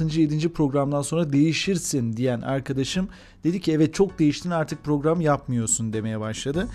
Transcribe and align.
6. 0.00 0.20
7. 0.20 0.52
programdan 0.52 1.02
sonra 1.02 1.32
değişirsin 1.32 2.16
diyen 2.16 2.40
arkadaşım 2.40 3.08
dedi 3.44 3.60
ki 3.60 3.72
evet 3.72 3.94
çok 3.94 4.18
değiştin 4.18 4.50
artık 4.50 4.84
program 4.84 5.20
yapmıyorsun 5.20 5.92
demeye 5.92 6.20
başladı. 6.20 6.68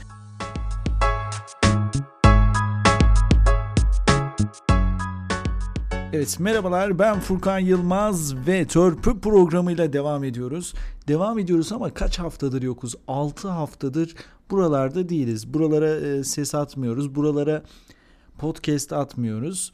Evet 6.13 6.39
merhabalar 6.39 6.99
ben 6.99 7.19
Furkan 7.19 7.59
Yılmaz 7.59 8.47
ve 8.47 8.67
Törpü 8.67 9.19
programıyla 9.19 9.93
devam 9.93 10.23
ediyoruz. 10.23 10.73
Devam 11.07 11.39
ediyoruz 11.39 11.71
ama 11.71 11.93
kaç 11.93 12.19
haftadır 12.19 12.61
yokuz? 12.61 12.95
6 13.07 13.47
haftadır 13.47 14.15
buralarda 14.51 15.09
değiliz. 15.09 15.53
Buralara 15.53 15.95
e, 15.95 16.23
ses 16.23 16.55
atmıyoruz. 16.55 17.15
Buralara 17.15 17.63
podcast 18.37 18.93
atmıyoruz. 18.93 19.71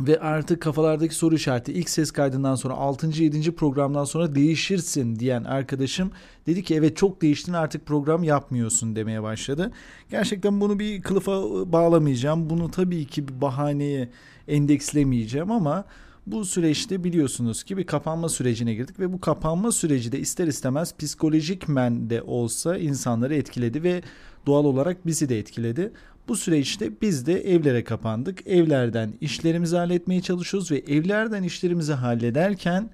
Ve 0.00 0.20
artık 0.20 0.62
kafalardaki 0.62 1.14
soru 1.14 1.34
işareti 1.34 1.72
ilk 1.72 1.90
ses 1.90 2.10
kaydından 2.10 2.54
sonra 2.54 2.74
6. 2.74 3.22
7. 3.22 3.54
programdan 3.54 4.04
sonra 4.04 4.34
değişirsin 4.34 5.18
diyen 5.18 5.44
arkadaşım 5.44 6.10
dedi 6.46 6.62
ki 6.62 6.74
evet 6.74 6.96
çok 6.96 7.22
değiştin 7.22 7.52
artık 7.52 7.86
program 7.86 8.24
yapmıyorsun 8.24 8.96
demeye 8.96 9.22
başladı. 9.22 9.72
Gerçekten 10.10 10.60
bunu 10.60 10.78
bir 10.78 11.02
kılıfa 11.02 11.32
bağlamayacağım. 11.72 12.50
Bunu 12.50 12.70
tabii 12.70 13.04
ki 13.04 13.28
bir 13.28 13.40
bahaneye 13.40 14.08
endekslemeyeceğim 14.48 15.50
ama 15.50 15.84
bu 16.26 16.44
süreçte 16.44 17.04
biliyorsunuz 17.04 17.64
ki 17.64 17.76
bir 17.76 17.86
kapanma 17.86 18.28
sürecine 18.28 18.74
girdik 18.74 19.00
ve 19.00 19.12
bu 19.12 19.20
kapanma 19.20 19.72
süreci 19.72 20.12
de 20.12 20.18
ister 20.18 20.46
istemez 20.46 20.94
psikolojik 20.98 21.68
men 21.68 22.10
de 22.10 22.22
olsa 22.22 22.76
insanları 22.76 23.34
etkiledi 23.34 23.82
ve 23.82 24.02
doğal 24.46 24.64
olarak 24.64 25.06
bizi 25.06 25.28
de 25.28 25.38
etkiledi. 25.38 25.92
Bu 26.28 26.36
süreçte 26.36 26.90
biz 27.02 27.26
de 27.26 27.40
evlere 27.54 27.84
kapandık. 27.84 28.46
Evlerden 28.46 29.12
işlerimizi 29.20 29.76
halletmeye 29.76 30.20
çalışıyoruz 30.20 30.70
ve 30.70 30.78
evlerden 30.78 31.42
işlerimizi 31.42 31.92
hallederken 31.92 32.90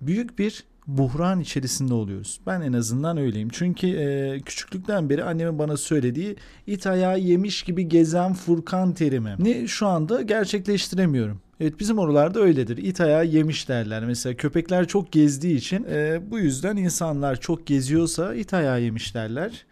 büyük 0.00 0.38
bir 0.38 0.64
buhran 0.86 1.40
içerisinde 1.40 1.94
oluyoruz. 1.94 2.40
Ben 2.46 2.60
en 2.60 2.72
azından 2.72 3.16
öyleyim. 3.16 3.48
Çünkü 3.52 3.86
e, 3.86 4.40
küçüklükten 4.40 5.10
beri 5.10 5.24
annemin 5.24 5.58
bana 5.58 5.76
söylediği 5.76 6.36
it 6.66 6.86
ayağı 6.86 7.18
yemiş 7.18 7.62
gibi 7.62 7.88
gezen 7.88 8.34
Furkan 8.34 8.94
terimi. 8.94 9.36
Ne 9.38 9.66
şu 9.66 9.86
anda 9.86 10.22
gerçekleştiremiyorum. 10.22 11.40
Evet 11.60 11.80
bizim 11.80 11.98
oralarda 11.98 12.40
öyledir. 12.40 12.76
İt 12.76 13.00
ayağı 13.00 13.26
yemiş 13.26 13.68
derler. 13.68 14.04
Mesela 14.04 14.36
köpekler 14.36 14.88
çok 14.88 15.12
gezdiği 15.12 15.56
için 15.56 15.86
e, 15.90 16.20
bu 16.30 16.38
yüzden 16.38 16.76
insanlar 16.76 17.40
çok 17.40 17.66
geziyorsa 17.66 18.34
it 18.34 18.54
ayağı 18.54 18.82
yemiş 18.82 19.14
derler 19.14 19.66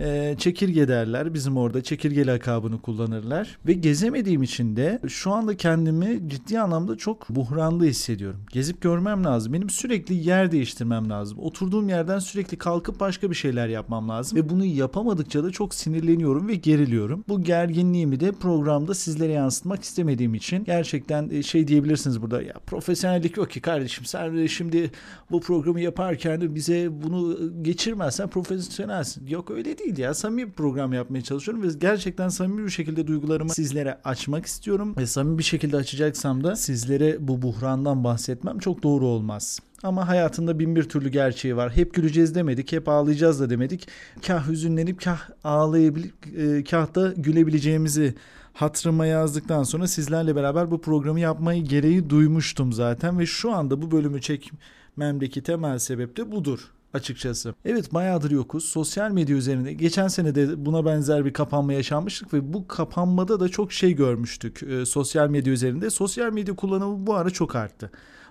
e, 0.00 0.34
çekirge 0.38 0.88
derler. 0.88 1.34
Bizim 1.34 1.56
orada 1.56 1.82
çekirge 1.82 2.26
lakabını 2.26 2.80
kullanırlar. 2.80 3.58
Ve 3.66 3.72
gezemediğim 3.72 4.42
için 4.42 4.76
de 4.76 5.00
şu 5.08 5.32
anda 5.32 5.56
kendimi 5.56 6.28
ciddi 6.28 6.60
anlamda 6.60 6.96
çok 6.96 7.28
buhranlı 7.30 7.84
hissediyorum. 7.84 8.40
Gezip 8.52 8.80
görmem 8.80 9.24
lazım. 9.24 9.52
Benim 9.52 9.70
sürekli 9.70 10.14
yer 10.14 10.52
değiştirmem 10.52 11.10
lazım. 11.10 11.38
Oturduğum 11.38 11.88
yerden 11.88 12.18
sürekli 12.18 12.56
kalkıp 12.56 13.00
başka 13.00 13.30
bir 13.30 13.34
şeyler 13.34 13.68
yapmam 13.68 14.08
lazım. 14.08 14.38
Ve 14.38 14.48
bunu 14.50 14.64
yapamadıkça 14.64 15.44
da 15.44 15.50
çok 15.50 15.74
sinirleniyorum 15.74 16.48
ve 16.48 16.54
geriliyorum. 16.54 17.24
Bu 17.28 17.42
gerginliğimi 17.42 18.20
de 18.20 18.32
programda 18.32 18.94
sizlere 18.94 19.32
yansıtmak 19.32 19.82
istemediğim 19.82 20.34
için 20.34 20.64
gerçekten 20.64 21.30
e, 21.30 21.42
şey 21.42 21.68
diyebilirsiniz 21.68 22.22
burada. 22.22 22.42
Ya 22.42 22.54
profesyonellik 22.66 23.36
yok 23.36 23.50
ki 23.50 23.60
kardeşim 23.60 24.04
sen 24.04 24.46
şimdi 24.46 24.90
bu 25.30 25.40
programı 25.40 25.80
yaparken 25.80 26.54
bize 26.54 26.88
bunu 27.02 27.38
geçirmezsen 27.62 28.28
profesyonelsin. 28.28 29.26
Yok 29.26 29.50
öyle 29.50 29.78
değil 29.78 29.89
değil 29.96 30.06
ya. 30.06 30.14
Samimi 30.14 30.48
bir 30.48 30.52
program 30.52 30.92
yapmaya 30.92 31.22
çalışıyorum 31.22 31.62
ve 31.62 31.68
gerçekten 31.80 32.28
samimi 32.28 32.64
bir 32.64 32.70
şekilde 32.70 33.06
duygularımı 33.06 33.50
sizlere 33.50 33.98
açmak 34.04 34.46
istiyorum. 34.46 34.94
Ve 34.96 35.06
samimi 35.06 35.38
bir 35.38 35.42
şekilde 35.42 35.76
açacaksam 35.76 36.44
da 36.44 36.56
sizlere 36.56 37.16
bu 37.20 37.42
buhrandan 37.42 38.04
bahsetmem 38.04 38.58
çok 38.58 38.82
doğru 38.82 39.06
olmaz. 39.06 39.58
Ama 39.82 40.08
hayatında 40.08 40.58
bin 40.58 40.76
bir 40.76 40.82
türlü 40.82 41.08
gerçeği 41.08 41.56
var. 41.56 41.76
Hep 41.76 41.94
güleceğiz 41.94 42.34
demedik, 42.34 42.72
hep 42.72 42.88
ağlayacağız 42.88 43.40
da 43.40 43.50
demedik. 43.50 43.88
Kah 44.26 44.48
hüzünlenip 44.48 45.04
kah 45.04 45.20
ağlayabilip, 45.44 46.14
e, 46.38 46.64
kah 46.64 46.94
da 46.94 47.12
gülebileceğimizi 47.16 48.14
hatırıma 48.52 49.06
yazdıktan 49.06 49.62
sonra 49.62 49.86
sizlerle 49.86 50.36
beraber 50.36 50.70
bu 50.70 50.80
programı 50.80 51.20
yapmayı 51.20 51.64
gereği 51.64 52.10
duymuştum 52.10 52.72
zaten 52.72 53.18
ve 53.18 53.26
şu 53.26 53.52
anda 53.52 53.82
bu 53.82 53.90
bölümü 53.90 54.20
çekmemdeki 54.20 55.42
temel 55.42 55.78
sebep 55.78 56.16
de 56.16 56.32
budur 56.32 56.70
açıkçası. 56.94 57.54
Evet 57.64 57.94
bayağıdır 57.94 58.30
yokuz. 58.30 58.64
Sosyal 58.64 59.10
medya 59.10 59.36
üzerinde 59.36 59.72
geçen 59.72 60.08
sene 60.08 60.34
de 60.34 60.66
buna 60.66 60.84
benzer 60.84 61.24
bir 61.24 61.32
kapanma 61.32 61.72
yaşanmıştık 61.72 62.34
ve 62.34 62.52
bu 62.52 62.68
kapanmada 62.68 63.40
da 63.40 63.48
çok 63.48 63.72
şey 63.72 63.92
görmüştük 63.92 64.62
e, 64.62 64.86
sosyal 64.86 65.28
medya 65.28 65.52
üzerinde. 65.52 65.90
Sosyal 65.90 66.32
medya 66.32 66.56
kullanımı 66.56 67.06
bu 67.06 67.14
ara 67.14 67.30
çok 67.30 67.56
arttı. 67.56 67.90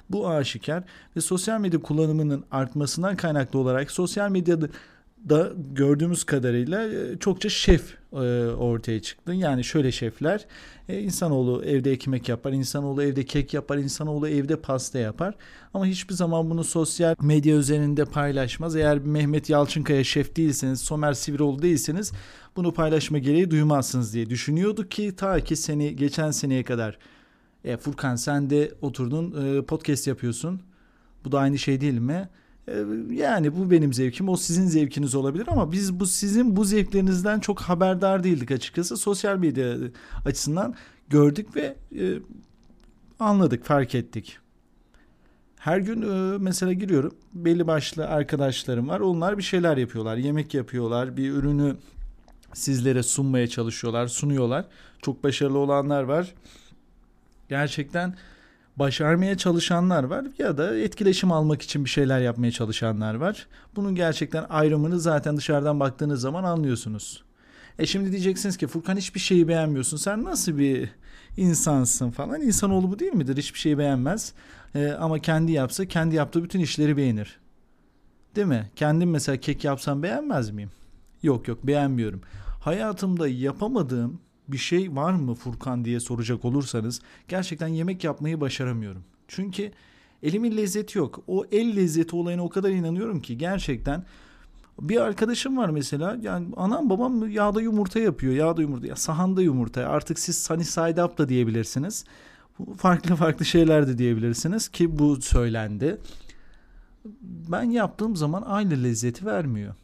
Bu 0.09 0.30
aşikar 0.30 0.84
ve 1.16 1.22
sosyal 1.22 1.59
medya 1.59 1.81
kullanımının 1.81 2.44
artmasından 2.52 3.16
kaynaklı 3.16 3.59
olarak 3.59 3.92
sosyal 3.92 4.30
medyada 4.30 4.68
da 5.30 5.52
gördüğümüz 5.72 6.24
kadarıyla 6.24 6.88
e, 6.88 7.18
çokça 7.19 7.50
şef 7.50 7.96
e, 8.13 8.18
ortaya 8.47 9.02
çıktı. 9.02 9.34
Yani 9.34 9.63
şöyle 9.63 9.91
şefler 9.91 10.46
e, 10.90 11.00
insanoğlu 11.00 11.63
evde 11.66 11.91
ekmek 11.91 12.30
yapar, 12.30 12.52
insanoğlu 12.52 13.03
evde 13.03 13.25
kek 13.25 13.53
yapar, 13.53 13.78
insanoğlu 13.78 14.28
evde 14.28 14.56
pasta 14.56 15.00
yapar. 15.00 15.35
Ama 15.74 15.85
hiçbir 15.85 16.13
zaman 16.13 16.50
bunu 16.50 16.63
sosyal 16.63 17.16
medya 17.22 17.56
üzerinde 17.56 18.06
paylaşmaz. 18.06 18.75
Eğer 18.75 19.00
Mehmet 19.00 19.50
Yalçınkaya 19.50 20.03
şef 20.03 20.35
değilseniz, 20.35 20.81
Somer 20.81 21.13
Sivroğlu 21.13 21.62
değilseniz 21.62 22.12
bunu 22.56 22.74
paylaşma 22.74 23.18
gereği 23.18 23.52
duymazsınız 23.52 24.13
diye 24.13 24.29
düşünüyorduk 24.29 24.91
ki 24.91 25.16
ta 25.16 25.40
ki 25.40 25.56
seni 25.56 25.96
geçen 25.96 26.31
seneye 26.31 26.63
kadar 26.63 26.97
e, 27.63 27.78
Furkan 27.78 28.16
sen 28.16 28.50
de 28.50 28.72
oturdun 28.81 29.63
podcast 29.63 30.08
yapıyorsun. 30.08 30.62
Bu 31.25 31.31
da 31.31 31.40
aynı 31.40 31.58
şey 31.58 31.81
değil 31.81 32.00
mi? 32.00 32.29
Ee, 32.69 33.13
yani 33.13 33.56
bu 33.56 33.72
benim 33.72 33.94
zevkim, 33.94 34.30
o 34.30 34.38
sizin 34.38 34.68
zevkiniz 34.68 35.16
olabilir 35.16 35.47
ama 35.47 35.72
biz 35.72 36.00
bu 36.00 36.06
sizin 36.06 36.56
bu 36.56 36.66
zevklerinizden 36.66 37.40
çok 37.40 37.62
haberdar 37.62 38.24
değildik 38.24 38.52
açıkçası. 38.52 38.97
Sosyal 38.97 39.38
medya 39.38 39.78
açısından 40.25 40.75
gördük 41.09 41.56
ve 41.56 41.75
e, 42.00 42.19
anladık, 43.19 43.66
fark 43.66 43.96
ettik. 43.96 44.38
Her 45.58 45.78
gün 45.78 46.02
e, 46.02 46.38
mesela 46.38 46.74
giriyorum. 46.74 47.16
Belli 47.34 47.68
başlı 47.68 48.08
arkadaşlarım 48.08 48.90
var. 48.90 49.00
Onlar 49.00 49.38
bir 49.38 49.44
şeyler 49.44 49.78
yapıyorlar. 49.78 50.18
Yemek 50.18 50.53
yapıyorlar. 50.53 51.18
Bir 51.18 51.31
ürünü 51.31 51.75
sizlere 52.53 53.03
sunmaya 53.03 53.47
çalışıyorlar, 53.47 54.08
sunuyorlar. 54.08 54.66
Çok 55.02 55.24
başarılı 55.24 55.58
olanlar 55.58 56.03
var. 56.03 56.34
Gerçekten 57.50 58.16
başarmaya 58.79 59.38
çalışanlar 59.38 60.03
var 60.03 60.25
ya 60.38 60.57
da 60.57 60.78
etkileşim 60.78 61.31
almak 61.31 61.62
için 61.62 61.85
bir 61.85 61.90
şeyler 61.90 62.19
yapmaya 62.19 62.51
çalışanlar 62.51 63.16
var. 63.16 63.47
Bunun 63.75 63.95
gerçekten 63.95 64.45
ayrımını 64.50 65.00
zaten 65.00 65.38
dışarıdan 65.38 65.79
baktığınız 65.79 66.22
zaman 66.22 66.44
anlıyorsunuz. 66.44 67.23
E 67.79 67.85
şimdi 67.85 68.12
diyeceksiniz 68.12 68.57
ki 68.57 68.67
Furkan 68.67 68.97
hiçbir 68.97 69.19
şeyi 69.19 69.47
beğenmiyorsun. 69.47 69.97
Sen 69.97 70.23
nasıl 70.23 70.57
bir 70.57 70.90
insansın 71.38 72.12
falan. 72.12 72.41
İnsanoğlu 72.41 72.91
bu 72.91 73.00
değil 73.00 73.13
midir? 73.13 73.38
Hiçbir 73.38 73.59
şeyi 73.59 73.78
beğenmez. 73.78 74.34
E, 74.75 74.91
ama 74.91 75.19
kendi 75.19 75.51
yapsa 75.51 75.85
kendi 75.85 76.16
yaptığı 76.16 76.44
bütün 76.44 76.59
işleri 76.59 76.97
beğenir. 76.97 77.40
Değil 78.35 78.47
mi? 78.47 78.69
Kendim 78.75 79.09
mesela 79.09 79.38
kek 79.38 79.63
yapsam 79.63 80.03
beğenmez 80.03 80.51
miyim? 80.51 80.72
Yok 81.23 81.47
yok 81.47 81.67
beğenmiyorum. 81.67 82.22
Hayatımda 82.59 83.28
yapamadığım 83.28 84.22
bir 84.52 84.58
şey 84.58 84.96
var 84.96 85.14
mı 85.14 85.36
Furkan 85.36 85.86
diye 85.86 86.00
soracak 86.00 86.46
olursanız 86.46 87.02
gerçekten 87.28 87.68
yemek 87.68 88.04
yapmayı 88.04 88.42
başaramıyorum. 88.42 89.04
Çünkü 89.28 89.72
elimin 90.24 90.58
lezzeti 90.58 90.98
yok. 90.98 91.24
O 91.28 91.46
el 91.52 91.76
lezzeti 91.76 92.16
olayına 92.16 92.44
o 92.44 92.50
kadar 92.50 92.70
inanıyorum 92.70 93.22
ki 93.22 93.38
gerçekten 93.38 94.06
bir 94.82 95.02
arkadaşım 95.02 95.58
var 95.58 95.70
mesela 95.70 96.18
yani 96.22 96.48
anam 96.58 96.90
babam 96.90 97.30
yağda 97.30 97.62
yumurta 97.62 98.00
yapıyor. 98.00 98.34
Yağda 98.34 98.62
yumurta 98.62 98.88
ya 98.88 98.96
sahanda 98.96 99.42
yumurta 99.42 99.82
artık 99.82 100.20
siz 100.20 100.44
sunny 100.44 100.64
side 100.64 101.04
up 101.04 101.18
da 101.18 101.30
diyebilirsiniz. 101.30 102.06
Farklı 102.78 103.16
farklı 103.16 103.46
şeyler 103.46 103.88
de 103.88 103.97
diyebilirsiniz 103.97 104.68
ki 104.68 105.00
bu 105.00 105.22
söylendi. 105.22 105.97
Ben 107.23 107.64
yaptığım 107.64 108.16
zaman 108.16 108.41
aynı 108.41 108.84
lezzeti 108.84 109.26
vermiyor 109.26 109.76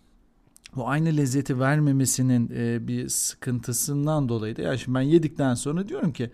bu 0.76 0.88
aynı 0.88 1.18
lezzeti 1.18 1.60
vermemesinin 1.60 2.52
e, 2.56 2.88
bir 2.88 3.10
sıkıntısından 3.10 4.30
dolayı 4.30 4.56
da 4.56 4.62
yani 4.62 4.80
şimdi 4.80 4.96
ben 4.98 5.02
yedikten 5.02 5.54
sonra 5.54 5.88
diyorum 5.88 6.14
ki 6.14 6.32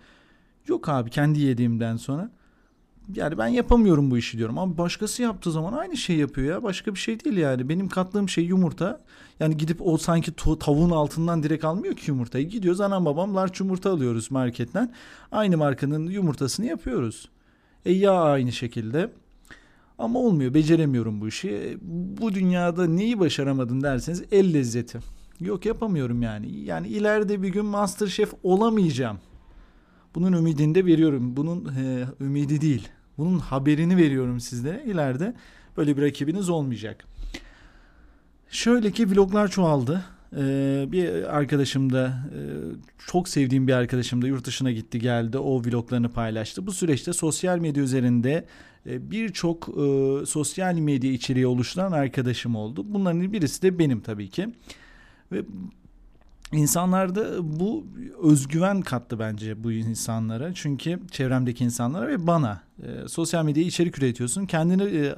yok 0.66 0.88
abi 0.88 1.10
kendi 1.10 1.40
yediğimden 1.40 1.96
sonra. 1.96 2.30
Yani 3.14 3.38
ben 3.38 3.46
yapamıyorum 3.46 4.10
bu 4.10 4.18
işi 4.18 4.38
diyorum. 4.38 4.58
Ama 4.58 4.78
başkası 4.78 5.22
yaptığı 5.22 5.52
zaman 5.52 5.72
aynı 5.72 5.96
şey 5.96 6.16
yapıyor 6.16 6.54
ya. 6.54 6.62
Başka 6.62 6.94
bir 6.94 6.98
şey 6.98 7.24
değil 7.24 7.36
yani. 7.36 7.68
Benim 7.68 7.88
kattığım 7.88 8.28
şey 8.28 8.44
yumurta. 8.44 9.00
Yani 9.40 9.56
gidip 9.56 9.86
o 9.86 9.98
sanki 9.98 10.32
tavuğun 10.60 10.90
altından 10.90 11.42
direkt 11.42 11.64
almıyor 11.64 11.94
ki 11.94 12.10
yumurtayı. 12.10 12.48
Gidiyoruz 12.48 12.80
anam 12.80 13.04
babam 13.04 13.36
large 13.36 13.54
yumurta 13.58 13.90
alıyoruz 13.90 14.30
marketten. 14.30 14.94
Aynı 15.32 15.56
markanın 15.56 16.10
yumurtasını 16.10 16.66
yapıyoruz. 16.66 17.28
E 17.84 17.92
ya 17.92 18.12
aynı 18.12 18.52
şekilde 18.52 19.10
ama 20.02 20.18
olmuyor, 20.18 20.54
beceremiyorum 20.54 21.20
bu 21.20 21.28
işi. 21.28 21.78
Bu 22.20 22.34
dünyada 22.34 22.86
neyi 22.86 23.20
başaramadın 23.20 23.82
derseniz 23.82 24.22
el 24.32 24.54
lezzeti. 24.54 24.98
Yok 25.40 25.66
yapamıyorum 25.66 26.22
yani. 26.22 26.50
Yani 26.50 26.88
ileride 26.88 27.42
bir 27.42 27.48
gün 27.48 27.64
Masterchef 27.64 28.34
olamayacağım. 28.42 29.18
Bunun 30.14 30.32
ümidini 30.32 30.74
de 30.74 30.86
veriyorum. 30.86 31.36
Bunun 31.36 31.74
e, 31.74 32.04
ümidi 32.20 32.60
değil. 32.60 32.88
Bunun 33.18 33.38
haberini 33.38 33.96
veriyorum 33.96 34.40
sizlere. 34.40 34.84
İleride 34.86 35.34
böyle 35.76 35.96
bir 35.96 36.02
rakibiniz 36.02 36.48
olmayacak. 36.48 37.04
Şöyle 38.48 38.90
ki 38.90 39.10
vloglar 39.10 39.48
çoğaldı. 39.48 40.04
Ee, 40.36 40.84
bir 40.92 41.36
arkadaşım 41.36 41.92
da 41.92 42.06
e, 42.06 42.38
çok 43.06 43.28
sevdiğim 43.28 43.68
bir 43.68 43.72
arkadaşım 43.72 44.22
da 44.22 44.26
yurt 44.26 44.46
dışına 44.46 44.70
gitti 44.70 44.98
geldi 44.98 45.38
o 45.38 45.62
vloglarını 45.62 46.08
paylaştı. 46.08 46.66
Bu 46.66 46.72
süreçte 46.72 47.12
sosyal 47.12 47.58
medya 47.58 47.82
üzerinde 47.82 48.44
e, 48.86 49.10
birçok 49.10 49.68
e, 49.68 50.26
sosyal 50.26 50.74
medya 50.74 51.12
içeriği 51.12 51.46
oluşturan 51.46 51.92
arkadaşım 51.92 52.56
oldu. 52.56 52.84
Bunların 52.88 53.32
birisi 53.32 53.62
de 53.62 53.78
benim 53.78 54.00
tabii 54.00 54.30
ki. 54.30 54.48
Ve 55.32 55.42
İnsanlarda 56.52 57.50
bu 57.60 57.86
özgüven 58.22 58.80
kattı 58.80 59.18
bence 59.18 59.64
bu 59.64 59.72
insanlara. 59.72 60.54
Çünkü 60.54 61.00
çevremdeki 61.10 61.64
insanlara 61.64 62.08
ve 62.08 62.26
bana. 62.26 62.62
E, 62.82 63.08
sosyal 63.08 63.44
medyaya 63.44 63.66
içerik 63.66 63.98
üretiyorsun. 63.98 64.46
Kendini 64.46 64.82
e, 64.82 65.14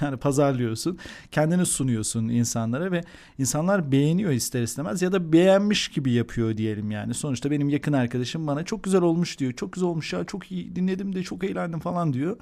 yani 0.00 0.16
pazarlıyorsun. 0.16 0.98
Kendini 1.30 1.66
sunuyorsun 1.66 2.28
insanlara 2.28 2.92
ve 2.92 3.00
insanlar 3.38 3.92
beğeniyor 3.92 4.32
ister 4.32 4.62
istemez 4.62 5.02
ya 5.02 5.12
da 5.12 5.32
beğenmiş 5.32 5.88
gibi 5.88 6.12
yapıyor 6.12 6.56
diyelim 6.56 6.90
yani. 6.90 7.14
Sonuçta 7.14 7.50
benim 7.50 7.68
yakın 7.68 7.92
arkadaşım 7.92 8.46
bana 8.46 8.64
çok 8.64 8.84
güzel 8.84 9.02
olmuş 9.02 9.38
diyor. 9.38 9.52
Çok 9.52 9.72
güzel 9.72 9.88
olmuş 9.88 10.12
ya 10.12 10.24
çok 10.24 10.52
iyi 10.52 10.76
dinledim 10.76 11.14
de 11.14 11.22
çok 11.22 11.44
eğlendim 11.44 11.80
falan 11.80 12.12
diyor. 12.12 12.36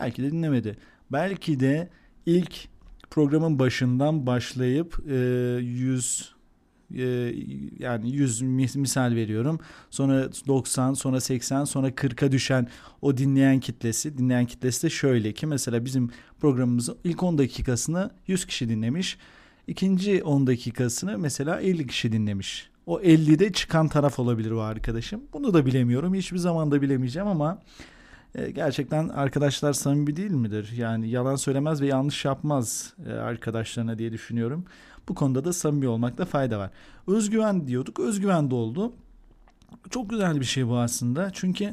Belki 0.00 0.22
de 0.22 0.32
dinlemedi. 0.32 0.78
Belki 1.12 1.60
de 1.60 1.90
ilk 2.26 2.68
programın 3.10 3.58
başından 3.58 4.26
başlayıp 4.26 4.98
e, 5.10 5.14
100 5.60 6.39
ee, 6.96 7.34
yani 7.78 8.10
100 8.10 8.42
misal 8.76 9.14
veriyorum. 9.14 9.60
Sonra 9.90 10.28
90, 10.46 10.94
sonra 10.94 11.20
80, 11.20 11.64
sonra 11.64 11.88
40'a 11.88 12.32
düşen 12.32 12.68
o 13.02 13.16
dinleyen 13.16 13.60
kitlesi, 13.60 14.18
dinleyen 14.18 14.46
kitlesi 14.46 14.82
de 14.82 14.90
şöyle 14.90 15.32
ki 15.32 15.46
mesela 15.46 15.84
bizim 15.84 16.10
programımızın 16.40 16.96
ilk 17.04 17.22
10 17.22 17.38
dakikasını 17.38 18.10
100 18.26 18.46
kişi 18.46 18.68
dinlemiş. 18.68 19.18
İkinci 19.66 20.22
10 20.22 20.46
dakikasını 20.46 21.18
mesela 21.18 21.60
50 21.60 21.86
kişi 21.86 22.12
dinlemiş. 22.12 22.70
O 22.86 23.00
50'de 23.00 23.52
çıkan 23.52 23.88
taraf 23.88 24.18
olabilir 24.18 24.50
o 24.50 24.60
arkadaşım. 24.60 25.20
Bunu 25.32 25.54
da 25.54 25.66
bilemiyorum. 25.66 26.14
Hiçbir 26.14 26.38
zaman 26.38 26.70
da 26.70 26.82
bilemeyeceğim 26.82 27.28
ama 27.28 27.58
e, 28.34 28.50
gerçekten 28.50 29.08
arkadaşlar 29.08 29.72
samimi 29.72 30.16
değil 30.16 30.30
midir? 30.30 30.72
Yani 30.76 31.08
yalan 31.10 31.36
söylemez 31.36 31.82
ve 31.82 31.86
yanlış 31.86 32.24
yapmaz 32.24 32.94
e, 33.06 33.12
arkadaşlarına 33.12 33.98
diye 33.98 34.12
düşünüyorum. 34.12 34.64
Bu 35.10 35.14
konuda 35.14 35.44
da 35.44 35.52
samimi 35.52 35.88
olmakta 35.88 36.24
fayda 36.24 36.58
var. 36.58 36.70
Özgüven 37.06 37.66
diyorduk. 37.66 38.00
Özgüven 38.00 38.50
de 38.50 38.54
oldu. 38.54 38.92
Çok 39.90 40.10
güzel 40.10 40.40
bir 40.40 40.44
şey 40.44 40.68
bu 40.68 40.78
aslında. 40.78 41.30
Çünkü 41.32 41.72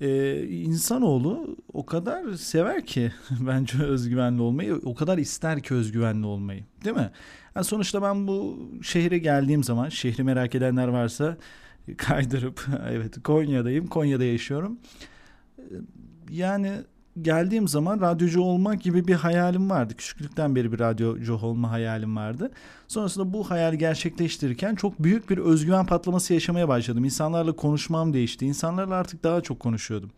e, 0.00 0.42
insanoğlu 0.48 1.56
o 1.72 1.86
kadar 1.86 2.34
sever 2.34 2.86
ki 2.86 3.12
bence 3.40 3.82
özgüvenli 3.82 4.42
olmayı. 4.42 4.80
O 4.84 4.94
kadar 4.94 5.18
ister 5.18 5.62
ki 5.62 5.74
özgüvenli 5.74 6.26
olmayı. 6.26 6.64
Değil 6.84 6.96
mi? 6.96 7.10
Yani 7.54 7.64
sonuçta 7.64 8.02
ben 8.02 8.26
bu 8.26 8.68
şehre 8.82 9.18
geldiğim 9.18 9.64
zaman 9.64 9.88
şehri 9.88 10.22
merak 10.22 10.54
edenler 10.54 10.88
varsa 10.88 11.36
kaydırıp 11.96 12.66
evet 12.90 13.22
Konya'dayım. 13.22 13.86
Konya'da 13.86 14.24
yaşıyorum. 14.24 14.78
Yani 16.30 16.72
geldiğim 17.22 17.68
zaman 17.68 18.00
radyocu 18.00 18.40
olmak 18.40 18.82
gibi 18.82 19.08
bir 19.08 19.14
hayalim 19.14 19.70
vardı. 19.70 19.94
Küçüklükten 19.96 20.56
beri 20.56 20.72
bir 20.72 20.78
radyocu 20.78 21.34
olma 21.34 21.70
hayalim 21.70 22.16
vardı. 22.16 22.50
Sonrasında 22.88 23.32
bu 23.32 23.50
hayali 23.50 23.78
gerçekleştirirken 23.78 24.74
çok 24.74 25.02
büyük 25.02 25.30
bir 25.30 25.38
özgüven 25.38 25.86
patlaması 25.86 26.34
yaşamaya 26.34 26.68
başladım. 26.68 27.04
İnsanlarla 27.04 27.52
konuşmam 27.52 28.12
değişti. 28.12 28.46
İnsanlarla 28.46 28.94
artık 28.94 29.24
daha 29.24 29.40
çok 29.40 29.60
konuşuyordum. 29.60 30.10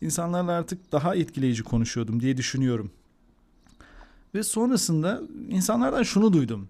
İnsanlarla 0.00 0.52
artık 0.52 0.92
daha 0.92 1.14
etkileyici 1.14 1.62
konuşuyordum 1.62 2.20
diye 2.20 2.36
düşünüyorum. 2.36 2.90
Ve 4.34 4.42
sonrasında 4.42 5.22
insanlardan 5.48 6.02
şunu 6.02 6.32
duydum. 6.32 6.68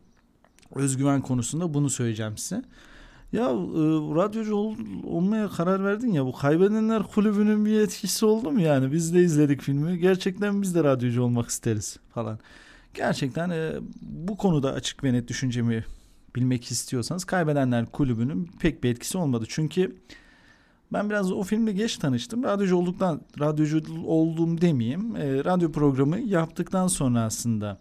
Özgüven 0.74 1.20
konusunda 1.20 1.74
bunu 1.74 1.90
söyleyeceğim 1.90 2.38
size. 2.38 2.62
Ya 3.36 3.44
e, 3.44 3.82
radyocu 4.14 4.54
ol, 4.54 4.74
olmaya 5.04 5.48
karar 5.48 5.84
verdin 5.84 6.12
ya 6.12 6.26
bu 6.26 6.32
Kaybedenler 6.32 7.02
Kulübü'nün 7.02 7.64
bir 7.64 7.80
etkisi 7.80 8.26
oldu 8.26 8.50
mu 8.50 8.60
yani? 8.60 8.92
Biz 8.92 9.14
de 9.14 9.22
izledik 9.22 9.62
filmi. 9.62 9.98
Gerçekten 9.98 10.62
biz 10.62 10.74
de 10.74 10.84
radyocu 10.84 11.22
olmak 11.22 11.48
isteriz 11.48 11.96
falan. 12.14 12.38
Gerçekten 12.94 13.50
e, 13.50 13.72
bu 14.02 14.36
konuda 14.36 14.72
açık 14.72 15.04
ve 15.04 15.12
net 15.12 15.28
düşüncemi 15.28 15.84
bilmek 16.36 16.70
istiyorsanız 16.70 17.24
Kaybedenler 17.24 17.86
Kulübü'nün 17.86 18.50
pek 18.60 18.84
bir 18.84 18.90
etkisi 18.90 19.18
olmadı. 19.18 19.44
Çünkü 19.48 19.96
ben 20.92 21.10
biraz 21.10 21.32
o 21.32 21.42
filmle 21.42 21.72
geç 21.72 21.96
tanıştım. 21.96 22.44
Radyocu 22.44 22.76
olduktan, 22.76 23.20
radyocu 23.40 23.82
oldum 24.06 24.60
demeyeyim. 24.60 25.16
E, 25.16 25.44
radyo 25.44 25.72
programı 25.72 26.20
yaptıktan 26.20 26.86
sonra 26.86 27.20
aslında 27.20 27.78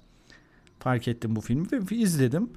fark 0.80 1.08
ettim 1.08 1.36
bu 1.36 1.42
filmi 1.42 1.68
ve 1.72 1.96
izledim. 1.96 2.50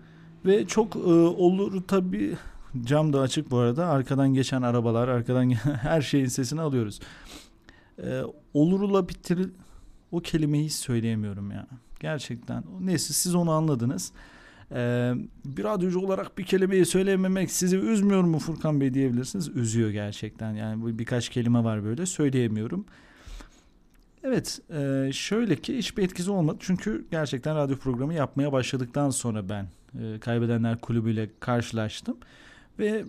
Ve 0.46 0.66
çok 0.66 0.96
e, 0.96 0.98
olur 0.98 1.82
tabii 1.88 2.36
Cam 2.84 3.12
da 3.12 3.20
açık 3.20 3.50
bu 3.50 3.58
arada. 3.58 3.86
Arkadan 3.86 4.34
geçen 4.34 4.62
arabalar, 4.62 5.08
arkadan 5.08 5.50
her 5.82 6.02
şeyin 6.02 6.26
sesini 6.26 6.60
alıyoruz. 6.60 7.00
Ee, 8.02 8.22
olurula 8.54 9.08
bitir 9.08 9.50
o 10.12 10.20
kelimeyi 10.20 10.70
söyleyemiyorum 10.70 11.50
ya. 11.50 11.66
Gerçekten. 12.00 12.64
Neyse 12.80 13.12
siz 13.12 13.34
onu 13.34 13.50
anladınız. 13.50 14.12
Ee, 14.72 15.12
bir 15.44 15.64
radyocu 15.64 16.00
olarak 16.00 16.38
bir 16.38 16.44
kelimeyi 16.44 16.86
söyleyememek 16.86 17.50
sizi 17.50 17.76
üzmüyor 17.76 18.22
mu 18.22 18.38
Furkan 18.38 18.80
Bey 18.80 18.94
diyebilirsiniz. 18.94 19.48
Üzüyor 19.48 19.90
gerçekten. 19.90 20.52
Yani 20.54 20.82
bu 20.82 20.98
birkaç 20.98 21.28
kelime 21.28 21.64
var 21.64 21.84
böyle 21.84 22.06
söyleyemiyorum. 22.06 22.84
Evet 24.24 24.60
e, 24.70 25.10
şöyle 25.12 25.56
ki 25.56 25.78
hiçbir 25.78 26.02
etkisi 26.02 26.30
olmadı. 26.30 26.56
Çünkü 26.60 27.06
gerçekten 27.10 27.56
radyo 27.56 27.76
programı 27.76 28.14
yapmaya 28.14 28.52
başladıktan 28.52 29.10
sonra 29.10 29.48
ben 29.48 29.66
e, 30.02 30.18
Kaybedenler 30.18 30.80
Kulübü 30.80 31.10
ile 31.10 31.30
karşılaştım. 31.40 32.16
Ve 32.78 33.04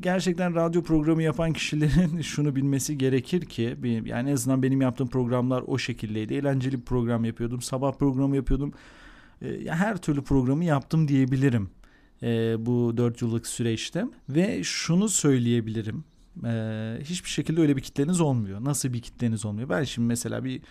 gerçekten 0.00 0.54
radyo 0.54 0.82
programı 0.82 1.22
yapan 1.22 1.52
kişilerin 1.52 2.20
şunu 2.22 2.56
bilmesi 2.56 2.98
gerekir 2.98 3.44
ki 3.44 3.76
yani 4.04 4.30
en 4.30 4.34
azından 4.34 4.62
benim 4.62 4.80
yaptığım 4.80 5.08
programlar 5.08 5.62
o 5.66 5.78
şekildeydi. 5.78 6.34
Eğlenceli 6.34 6.78
bir 6.78 6.84
program 6.84 7.24
yapıyordum. 7.24 7.62
Sabah 7.62 7.92
programı 7.92 8.36
yapıyordum. 8.36 8.72
E, 9.42 9.66
her 9.66 9.96
türlü 9.96 10.22
programı 10.22 10.64
yaptım 10.64 11.08
diyebilirim 11.08 11.70
e, 12.22 12.56
bu 12.66 12.96
dört 12.96 13.22
yıllık 13.22 13.46
süreçte. 13.46 14.04
Ve 14.28 14.64
şunu 14.64 15.08
söyleyebilirim. 15.08 16.04
E, 16.44 16.98
hiçbir 17.02 17.30
şekilde 17.30 17.60
öyle 17.60 17.76
bir 17.76 17.82
kitleniz 17.82 18.20
olmuyor. 18.20 18.64
Nasıl 18.64 18.92
bir 18.92 19.00
kitleniz 19.00 19.44
olmuyor? 19.44 19.68
Ben 19.68 19.84
şimdi 19.84 20.08
mesela 20.08 20.44
bir 20.44 20.62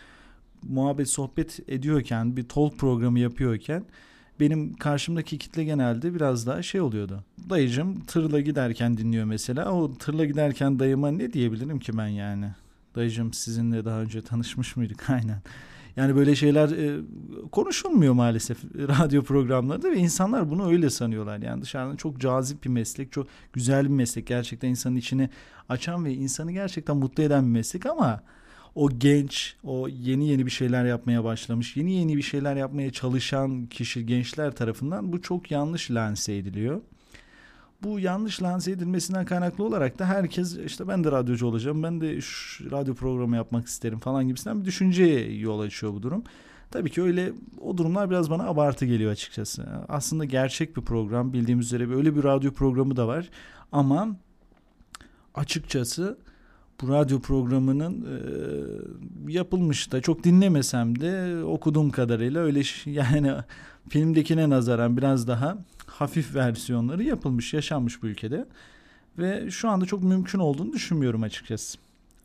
muhabbet 0.63 1.09
sohbet 1.09 1.59
ediyorken 1.67 2.37
bir 2.37 2.49
talk 2.49 2.79
programı 2.79 3.19
yapıyorken 3.19 3.85
benim 4.39 4.73
karşımdaki 4.73 5.37
kitle 5.37 5.63
genelde 5.63 6.13
biraz 6.13 6.47
daha 6.47 6.61
şey 6.61 6.81
oluyordu. 6.81 7.23
Dayıcım 7.49 8.05
tırla 8.05 8.39
giderken 8.41 8.97
dinliyor 8.97 9.25
mesela. 9.25 9.71
O 9.71 9.93
tırla 9.93 10.25
giderken 10.25 10.79
dayıma 10.79 11.11
ne 11.11 11.33
diyebilirim 11.33 11.79
ki 11.79 11.97
ben 11.97 12.07
yani? 12.07 12.45
Dayıcım 12.95 13.33
sizinle 13.33 13.85
daha 13.85 14.01
önce 14.01 14.21
tanışmış 14.21 14.75
mıydık? 14.75 15.09
Aynen. 15.09 15.41
Yani 15.95 16.15
böyle 16.15 16.35
şeyler 16.35 16.69
e, 16.69 17.01
konuşulmuyor 17.51 18.13
maalesef 18.13 18.57
radyo 18.75 19.23
programlarında 19.23 19.91
ve 19.91 19.97
insanlar 19.97 20.49
bunu 20.49 20.71
öyle 20.71 20.89
sanıyorlar. 20.89 21.39
Yani 21.39 21.61
dışarıdan 21.61 21.95
çok 21.95 22.19
cazip 22.19 22.63
bir 22.63 22.69
meslek, 22.69 23.11
çok 23.11 23.27
güzel 23.53 23.83
bir 23.83 23.93
meslek. 23.93 24.27
Gerçekten 24.27 24.69
insanın 24.69 24.95
içini 24.95 25.29
açan 25.69 26.05
ve 26.05 26.13
insanı 26.13 26.51
gerçekten 26.51 26.97
mutlu 26.97 27.23
eden 27.23 27.45
bir 27.45 27.51
meslek 27.51 27.85
ama 27.85 28.21
o 28.75 28.89
genç, 28.89 29.55
o 29.63 29.87
yeni 29.87 30.27
yeni 30.27 30.45
bir 30.45 30.51
şeyler 30.51 30.85
yapmaya 30.85 31.23
başlamış, 31.23 31.77
yeni 31.77 31.93
yeni 31.93 32.17
bir 32.17 32.21
şeyler 32.21 32.55
yapmaya 32.55 32.91
çalışan 32.91 33.65
kişi 33.65 34.05
gençler 34.05 34.55
tarafından 34.55 35.13
bu 35.13 35.21
çok 35.21 35.51
yanlış 35.51 35.91
lanse 35.91 36.35
ediliyor. 36.35 36.81
Bu 37.83 37.99
yanlış 37.99 38.43
lanse 38.43 38.71
edilmesinden 38.71 39.25
kaynaklı 39.25 39.63
olarak 39.63 39.99
da 39.99 40.05
herkes 40.05 40.57
işte 40.65 40.87
ben 40.87 41.03
de 41.03 41.11
radyocu 41.11 41.47
olacağım, 41.47 41.83
ben 41.83 42.01
de 42.01 42.21
şu 42.21 42.71
radyo 42.71 42.93
programı 42.93 43.35
yapmak 43.35 43.67
isterim 43.67 43.99
falan 43.99 44.27
gibisinden 44.27 44.61
bir 44.61 44.65
düşünceye 44.65 45.37
yol 45.37 45.59
açıyor 45.59 45.93
bu 45.93 46.03
durum. 46.03 46.23
Tabii 46.71 46.89
ki 46.89 47.01
öyle 47.01 47.33
o 47.61 47.77
durumlar 47.77 48.09
biraz 48.09 48.29
bana 48.29 48.43
abartı 48.47 48.85
geliyor 48.85 49.11
açıkçası. 49.11 49.67
Aslında 49.87 50.25
gerçek 50.25 50.77
bir 50.77 50.81
program 50.81 51.33
bildiğimiz 51.33 51.65
üzere 51.65 51.95
öyle 51.95 52.15
bir 52.15 52.23
radyo 52.23 52.51
programı 52.51 52.97
da 52.97 53.07
var 53.07 53.29
ama 53.71 54.15
açıkçası 55.35 56.17
bu 56.81 56.89
radyo 56.89 57.19
programının 57.19 58.05
e, 58.05 59.31
yapılmış 59.31 59.91
da 59.91 60.01
çok 60.01 60.23
dinlemesem 60.23 60.99
de 60.99 61.43
okuduğum 61.43 61.89
kadarıyla 61.89 62.41
öyle 62.41 62.61
yani 62.85 63.33
filmdekine 63.89 64.49
nazaran 64.49 64.97
biraz 64.97 65.27
daha 65.27 65.57
hafif 65.85 66.35
versiyonları 66.35 67.03
yapılmış, 67.03 67.53
yaşanmış 67.53 68.03
bu 68.03 68.07
ülkede. 68.07 68.45
Ve 69.17 69.51
şu 69.51 69.69
anda 69.69 69.85
çok 69.85 70.03
mümkün 70.03 70.39
olduğunu 70.39 70.73
düşünmüyorum 70.73 71.23
açıkçası. 71.23 71.77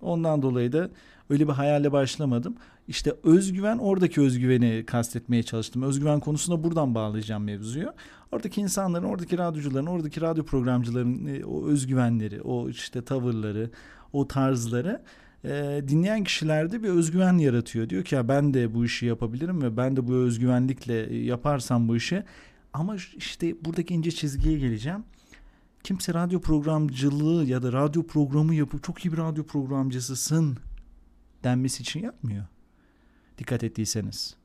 Ondan 0.02 0.42
dolayı 0.42 0.72
da 0.72 0.90
öyle 1.30 1.48
bir 1.48 1.52
hayalle 1.52 1.92
başlamadım. 1.92 2.56
İşte 2.88 3.14
özgüven 3.24 3.78
oradaki 3.78 4.20
özgüveni 4.20 4.84
kastetmeye 4.86 5.42
çalıştım. 5.42 5.82
Özgüven 5.82 6.20
konusunda 6.20 6.64
buradan 6.64 6.94
bağlayacağım 6.94 7.44
mevzuyu. 7.44 7.92
Oradaki 8.32 8.60
insanların, 8.60 9.04
oradaki 9.04 9.38
radyocuların, 9.38 9.86
oradaki 9.86 10.20
radyo 10.20 10.44
programcıların 10.44 11.26
e, 11.26 11.44
o 11.44 11.66
özgüvenleri, 11.66 12.42
o 12.42 12.68
işte 12.68 13.02
tavırları, 13.02 13.70
o 14.14 14.28
tarzları 14.28 15.02
e, 15.44 15.82
dinleyen 15.88 16.24
kişilerde 16.24 16.82
bir 16.82 16.88
özgüven 16.88 17.38
yaratıyor. 17.38 17.88
Diyor 17.88 18.04
ki 18.04 18.14
ya 18.14 18.28
ben 18.28 18.54
de 18.54 18.74
bu 18.74 18.84
işi 18.84 19.06
yapabilirim 19.06 19.62
ve 19.62 19.76
ben 19.76 19.96
de 19.96 20.06
bu 20.08 20.14
özgüvenlikle 20.14 21.16
yaparsam 21.16 21.88
bu 21.88 21.96
işi. 21.96 22.22
Ama 22.72 22.96
işte 23.16 23.64
buradaki 23.64 23.94
ince 23.94 24.10
çizgiye 24.10 24.58
geleceğim. 24.58 25.04
Kimse 25.82 26.14
radyo 26.14 26.40
programcılığı 26.40 27.44
ya 27.44 27.62
da 27.62 27.72
radyo 27.72 28.06
programı 28.06 28.54
yapıp 28.54 28.82
çok 28.82 29.04
iyi 29.04 29.12
bir 29.12 29.18
radyo 29.18 29.44
programcısısın 29.44 30.58
denmesi 31.44 31.82
için 31.82 32.00
yapmıyor. 32.00 32.44
Dikkat 33.38 33.64
ettiyseniz. 33.64 34.36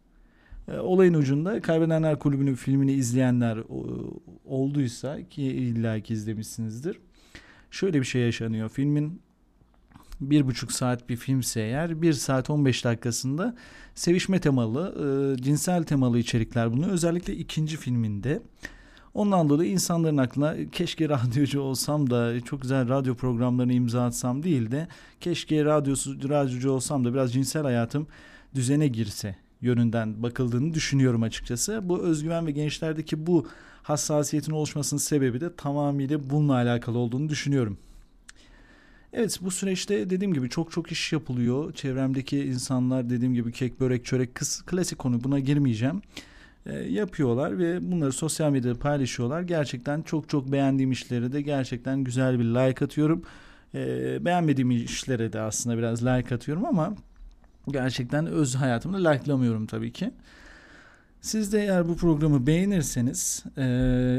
Olayın 0.77 1.13
ucunda 1.13 1.61
Kaybedenler 1.61 2.19
Kulübü'nün 2.19 2.55
filmini 2.55 2.93
izleyenler 2.93 3.59
olduysa 4.45 5.23
ki 5.29 5.43
illa 5.43 5.99
ki 5.99 6.13
izlemişsinizdir. 6.13 6.99
Şöyle 7.71 7.99
bir 7.99 8.05
şey 8.05 8.21
yaşanıyor. 8.21 8.69
Filmin 8.69 9.21
bir 10.21 10.47
buçuk 10.47 10.71
saat 10.71 11.09
bir 11.09 11.15
filmse 11.15 11.61
eğer 11.61 12.01
bir 12.01 12.13
saat 12.13 12.49
15 12.49 12.85
dakikasında 12.85 13.55
sevişme 13.95 14.39
temalı, 14.39 14.95
e, 15.37 15.41
cinsel 15.41 15.83
temalı 15.83 16.19
içerikler 16.19 16.71
bulunuyor. 16.71 16.91
Özellikle 16.91 17.35
ikinci 17.35 17.77
filminde. 17.77 18.41
Ondan 19.13 19.49
dolayı 19.49 19.71
insanların 19.71 20.17
aklına 20.17 20.55
keşke 20.71 21.09
radyocu 21.09 21.61
olsam 21.61 22.09
da 22.09 22.41
çok 22.41 22.61
güzel 22.61 22.89
radyo 22.89 23.15
programlarını 23.15 23.73
imza 23.73 24.05
atsam 24.05 24.43
değil 24.43 24.71
de 24.71 24.87
keşke 25.21 25.65
radyosu, 25.65 26.29
radyocu 26.29 26.71
olsam 26.71 27.05
da 27.05 27.13
biraz 27.13 27.33
cinsel 27.33 27.63
hayatım 27.63 28.07
düzene 28.55 28.87
girse 28.87 29.35
yönünden 29.61 30.23
bakıldığını 30.23 30.73
düşünüyorum 30.73 31.23
açıkçası. 31.23 31.79
Bu 31.83 31.99
özgüven 31.99 32.47
ve 32.47 32.51
gençlerdeki 32.51 33.27
bu 33.27 33.47
hassasiyetin 33.83 34.51
oluşmasının 34.51 34.99
sebebi 34.99 35.41
de 35.41 35.55
tamamıyla 35.55 36.29
bununla 36.29 36.53
alakalı 36.53 36.97
olduğunu 36.97 37.29
düşünüyorum. 37.29 37.77
Evet 39.13 39.39
bu 39.41 39.51
süreçte 39.51 40.09
dediğim 40.09 40.33
gibi 40.33 40.49
çok 40.49 40.71
çok 40.71 40.91
iş 40.91 41.13
yapılıyor. 41.13 41.73
Çevremdeki 41.73 42.39
insanlar 42.39 43.09
dediğim 43.09 43.33
gibi 43.33 43.51
kek, 43.51 43.79
börek, 43.79 44.05
çörek, 44.05 44.35
kıs, 44.35 44.61
klasik 44.61 44.99
konu 44.99 45.23
buna 45.23 45.39
girmeyeceğim. 45.39 46.01
E, 46.65 46.75
yapıyorlar 46.75 47.57
ve 47.57 47.91
bunları 47.91 48.11
sosyal 48.11 48.51
medyada 48.51 48.79
paylaşıyorlar. 48.79 49.41
Gerçekten 49.41 50.01
çok 50.01 50.29
çok 50.29 50.51
beğendiğim 50.51 50.91
işlere 50.91 51.31
de 51.31 51.41
gerçekten 51.41 52.03
güzel 52.03 52.39
bir 52.39 52.45
like 52.45 52.85
atıyorum. 52.85 53.23
E, 53.75 54.25
beğenmediğim 54.25 54.71
işlere 54.71 55.33
de 55.33 55.41
aslında 55.41 55.77
biraz 55.77 56.05
like 56.05 56.35
atıyorum 56.35 56.65
ama 56.65 56.95
gerçekten 57.71 58.25
öz 58.25 58.55
hayatımda 58.55 59.09
like'lamıyorum 59.09 59.67
tabii 59.67 59.91
ki. 59.91 60.11
Siz 61.21 61.53
de 61.53 61.61
eğer 61.61 61.89
bu 61.89 61.95
programı 61.95 62.47
beğenirseniz 62.47 63.43
e, 63.57 63.61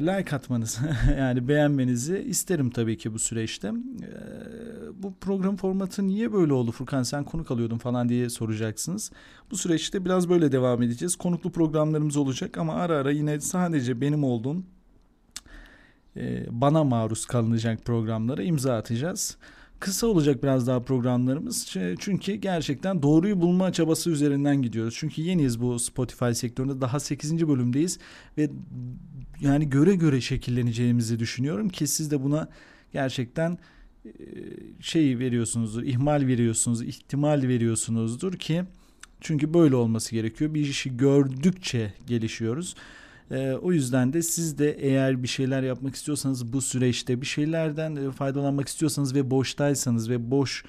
like 0.02 0.36
atmanızı 0.36 0.80
yani 1.18 1.48
beğenmenizi 1.48 2.18
isterim 2.18 2.70
tabii 2.70 2.98
ki 2.98 3.14
bu 3.14 3.18
süreçte. 3.18 3.68
E, 3.68 3.72
bu 5.02 5.14
program 5.14 5.56
formatı 5.56 6.06
niye 6.06 6.32
böyle 6.32 6.52
oldu 6.52 6.72
Furkan 6.72 7.02
sen 7.02 7.24
konuk 7.24 7.50
alıyordun 7.50 7.78
falan 7.78 8.08
diye 8.08 8.30
soracaksınız. 8.30 9.10
Bu 9.50 9.56
süreçte 9.56 10.04
biraz 10.04 10.28
böyle 10.28 10.52
devam 10.52 10.82
edeceğiz. 10.82 11.16
Konuklu 11.16 11.52
programlarımız 11.52 12.16
olacak 12.16 12.58
ama 12.58 12.74
ara 12.74 12.96
ara 12.96 13.10
yine 13.10 13.40
sadece 13.40 14.00
benim 14.00 14.24
olduğum 14.24 14.62
e, 16.16 16.46
bana 16.50 16.84
maruz 16.84 17.26
kalınacak 17.26 17.84
programlara 17.84 18.42
imza 18.42 18.76
atacağız. 18.76 19.36
Kısa 19.80 20.06
olacak 20.06 20.42
biraz 20.42 20.66
daha 20.66 20.82
programlarımız. 20.82 21.76
Çünkü 21.98 22.34
gerçekten 22.34 23.02
doğruyu 23.02 23.40
bulma 23.40 23.72
çabası 23.72 24.10
üzerinden 24.10 24.62
gidiyoruz. 24.62 24.94
Çünkü 24.98 25.22
yeniyiz 25.22 25.60
bu 25.60 25.78
Spotify 25.78 26.32
sektöründe. 26.32 26.80
Daha 26.80 27.00
8. 27.00 27.48
bölümdeyiz 27.48 27.98
ve 28.38 28.50
yani 29.40 29.70
göre 29.70 29.94
göre 29.94 30.20
şekilleneceğimizi 30.20 31.18
düşünüyorum 31.18 31.68
ki 31.68 31.86
siz 31.86 32.10
de 32.10 32.22
buna 32.22 32.48
gerçekten 32.92 33.58
e, 34.04 34.10
şey 34.80 35.18
veriyorsunuzdur, 35.18 35.82
ihmal 35.82 36.26
veriyorsunuz, 36.26 36.82
ihtimal 36.82 37.42
veriyorsunuzdur 37.42 38.32
ki 38.32 38.64
çünkü 39.20 39.54
böyle 39.54 39.76
olması 39.76 40.14
gerekiyor. 40.14 40.54
Bir 40.54 40.66
işi 40.66 40.96
gördükçe 40.96 41.94
gelişiyoruz. 42.06 42.74
E, 43.30 43.52
o 43.52 43.72
yüzden 43.72 44.12
de 44.12 44.22
siz 44.22 44.58
de 44.58 44.70
eğer 44.72 45.22
bir 45.22 45.28
şeyler 45.28 45.62
yapmak 45.62 45.94
istiyorsanız 45.94 46.52
bu 46.52 46.60
süreçte 46.60 47.20
bir 47.20 47.26
şeylerden 47.26 47.96
e, 47.96 48.10
faydalanmak 48.10 48.68
istiyorsanız 48.68 49.14
ve 49.14 49.30
boştaysanız 49.30 50.10
ve 50.10 50.30
boş 50.30 50.64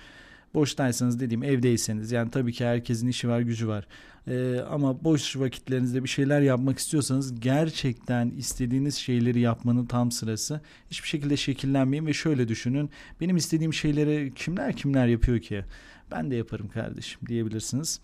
boştaysanız 0.54 1.20
dediğim 1.20 1.44
evdeyseniz 1.44 2.12
yani 2.12 2.32
tabii 2.32 2.54
ki 2.54 2.66
herkesin 2.66 3.08
işi 3.08 3.30
var 3.30 3.40
gücü 3.40 3.68
var. 3.68 3.88
Ee, 4.28 4.60
ama 4.70 5.04
boş 5.04 5.38
vakitlerinizde 5.38 6.04
bir 6.04 6.10
şeyler 6.10 6.42
yapmak 6.42 6.80
istiyorsanız 6.80 7.40
gerçekten 7.40 8.30
istediğiniz 8.30 8.96
şeyleri 8.96 9.40
yapmanın 9.40 9.86
tam 9.86 10.12
sırası. 10.12 10.62
Hiçbir 10.92 11.08
şekilde 11.08 11.38
şekillenmeyin 11.38 12.06
ve 12.06 12.14
şöyle 12.14 12.48
düşünün. 12.48 12.90
Benim 13.22 13.38
istediğim 13.38 13.74
şeyleri 13.74 14.34
kimler 14.36 14.76
kimler 14.76 15.08
yapıyor 15.08 15.40
ki? 15.40 15.66
Ben 16.12 16.32
de 16.32 16.36
yaparım 16.36 16.70
kardeşim 16.70 17.20
diyebilirsiniz. 17.28 18.00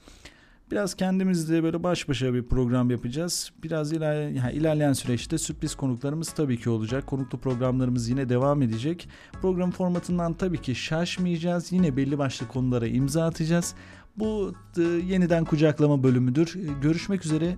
Biraz 0.72 0.94
kendimizle 0.94 1.64
böyle 1.64 1.84
baş 1.84 2.10
başa 2.10 2.34
bir 2.34 2.44
program 2.44 2.90
yapacağız. 2.90 3.52
Biraz 3.64 3.92
iler, 3.92 4.30
yani 4.30 4.54
ilerleyen 4.54 4.94
süreçte 4.94 5.38
sürpriz 5.38 5.76
konuklarımız 5.76 6.32
tabii 6.32 6.60
ki 6.60 6.70
olacak. 6.70 7.08
Konuklu 7.08 7.38
programlarımız 7.38 8.10
yine 8.10 8.30
devam 8.30 8.62
edecek. 8.62 9.10
Program 9.42 9.72
formatından 9.72 10.34
tabii 10.34 10.62
ki 10.62 10.76
şaşmayacağız. 10.76 11.72
Yine 11.72 11.98
belli 11.98 12.18
başlı 12.18 12.48
konulara 12.48 12.88
imza 12.88 13.26
atacağız. 13.26 13.76
Bu 14.18 14.54
e, 14.78 14.82
yeniden 14.82 15.46
kucaklama 15.46 16.04
bölümüdür. 16.04 16.56
E, 16.56 16.82
görüşmek 16.82 17.26
üzere 17.26 17.56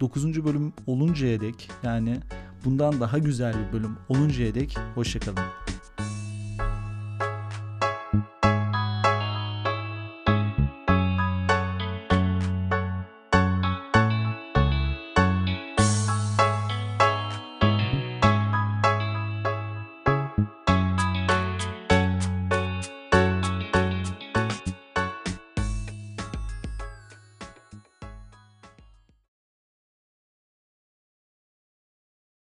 9. 0.00 0.44
bölüm 0.44 0.72
oluncaya 0.86 1.40
dek 1.40 1.70
yani 1.82 2.20
bundan 2.64 3.00
daha 3.00 3.18
güzel 3.18 3.54
bir 3.54 3.72
bölüm 3.72 3.96
oluncaya 4.08 4.54
dek 4.54 4.78
hoşçakalın. 4.94 5.44